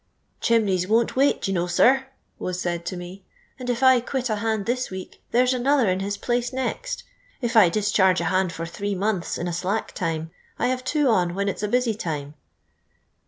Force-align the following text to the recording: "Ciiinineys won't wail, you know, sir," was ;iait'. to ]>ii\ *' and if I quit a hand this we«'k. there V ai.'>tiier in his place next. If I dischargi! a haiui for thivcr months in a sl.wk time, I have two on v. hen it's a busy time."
"Ciiinineys 0.41 0.87
won't 0.87 1.15
wail, 1.15 1.35
you 1.43 1.53
know, 1.53 1.67
sir," 1.67 2.07
was 2.39 2.63
;iait'. 2.63 2.85
to 2.85 2.95
]>ii\ 2.99 3.23
*' 3.41 3.59
and 3.59 3.69
if 3.69 3.83
I 3.83 3.99
quit 3.99 4.31
a 4.31 4.37
hand 4.37 4.65
this 4.65 4.89
we«'k. 4.89 5.21
there 5.29 5.45
V 5.45 5.57
ai.'>tiier 5.57 5.89
in 5.93 5.99
his 5.99 6.17
place 6.17 6.51
next. 6.51 7.03
If 7.39 7.55
I 7.55 7.69
dischargi! 7.69 8.21
a 8.21 8.31
haiui 8.31 8.51
for 8.51 8.65
thivcr 8.65 8.97
months 8.97 9.37
in 9.37 9.47
a 9.47 9.53
sl.wk 9.53 9.89
time, 9.91 10.31
I 10.57 10.69
have 10.69 10.83
two 10.83 11.07
on 11.07 11.31
v. 11.35 11.41
hen 11.41 11.49
it's 11.49 11.61
a 11.61 11.67
busy 11.67 11.93
time." 11.93 12.33